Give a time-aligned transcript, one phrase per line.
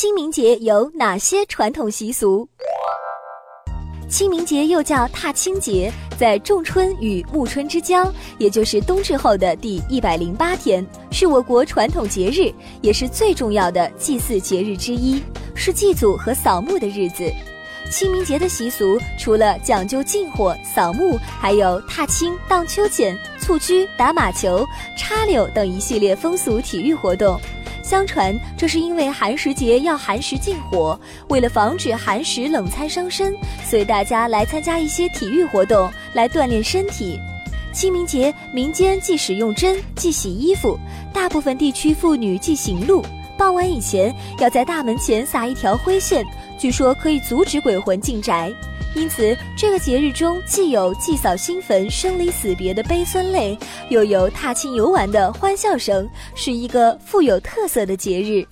[0.00, 2.48] 清明节有哪些传统习俗？
[4.08, 12.50] 清明节又叫踏青节，在仲春与暮春之交，也就是冬至后的第一百零八天，是我国传统节日，
[12.80, 15.22] 也是最重要的祭祀节日之一，
[15.54, 17.30] 是祭祖和扫墓的日子。
[17.90, 27.38] 清明节的习俗除了讲究禁火、扫墓，还有踏青、荡秋千、蹴鞠、打马球、插柳等一系列风俗体育活动。
[27.90, 30.96] 相传，这是因为寒食节要寒食禁火，
[31.28, 33.34] 为了防止寒食冷餐伤身，
[33.68, 37.18] 所以大家来参加一些体育活动来锻炼身体。
[37.72, 40.78] 清明节民间既使用针，既洗衣服，
[41.12, 43.04] 大部分地区妇女既行路，
[43.36, 46.24] 傍晚以前要在大门前撒一条灰线，
[46.56, 48.52] 据说可以阻止鬼魂进宅。
[48.94, 53.56] 因此，这个节日中既有祭扫新坟、生离死别的悲酸泪，
[53.88, 58.44] 又有踏青游玩的欢笑声，是一个富有特色的节日。